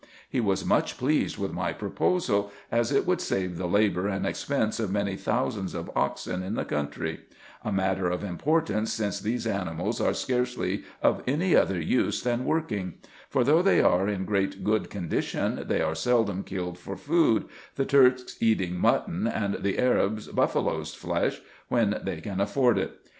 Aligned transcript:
He 0.27 0.39
was 0.39 0.65
much 0.65 0.97
pleased 0.97 1.37
with 1.37 1.53
my 1.53 1.73
proposal, 1.73 2.51
as 2.71 2.91
it 2.91 3.05
would 3.05 3.21
save 3.21 3.59
the 3.59 3.67
labour 3.67 4.07
and 4.07 4.25
expense 4.25 4.79
of 4.79 4.89
many 4.91 5.15
thousands 5.15 5.75
of 5.75 5.91
oxen 5.95 6.41
in 6.41 6.55
the 6.55 6.65
country; 6.65 7.19
a 7.63 7.71
matter 7.71 8.09
of 8.09 8.23
importance, 8.23 8.91
since 8.91 9.19
these 9.19 9.45
animals 9.45 10.01
are 10.01 10.15
scarcely 10.15 10.83
of 11.03 11.21
any 11.27 11.55
other 11.55 11.79
use 11.79 12.19
than 12.23 12.45
working; 12.45 12.95
for, 13.29 13.43
though 13.43 13.61
they 13.61 13.79
are 13.79 14.07
in 14.09 14.25
pretty 14.25 14.57
good 14.63 14.89
condition, 14.89 15.65
they 15.67 15.81
are 15.83 15.93
seldom 15.93 16.43
killed 16.43 16.79
for 16.79 16.97
food, 16.97 17.45
the 17.75 17.85
Turks 17.85 18.37
eating 18.41 18.79
mutton, 18.79 19.27
and 19.27 19.61
the 19.61 19.77
Arabs 19.77 20.29
buffalo's 20.29 20.95
flesh, 20.95 21.41
when 21.67 21.99
they 22.03 22.21
can 22.21 22.41
afford 22.41 22.79
it. 22.79 23.01